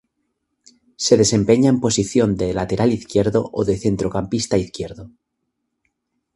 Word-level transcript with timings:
Se 1.05 1.15
desempeña 1.15 1.69
en 1.69 1.79
posición 1.79 2.35
de 2.35 2.55
lateral 2.55 2.91
izquierdo 2.91 3.47
o 3.53 3.63
de 3.65 3.77
centrocampista 3.77 4.57
izquierdo. 4.57 5.11